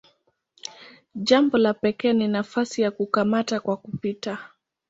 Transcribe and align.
Jambo 1.15 1.57
la 1.57 1.73
pekee 1.73 2.13
ni 2.13 2.27
nafasi 2.27 2.81
ya 2.81 2.91
"kukamata 2.91 3.59
kwa 3.59 3.77
kupita". 3.77 4.47